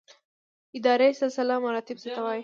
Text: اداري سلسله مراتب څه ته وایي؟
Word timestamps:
اداري 0.77 1.09
سلسله 1.21 1.53
مراتب 1.65 1.97
څه 2.03 2.09
ته 2.15 2.21
وایي؟ 2.25 2.39